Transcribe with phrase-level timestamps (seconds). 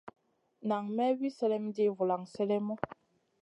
[0.67, 2.73] Nan may wi sèlèm ɗi vulan sélèmu.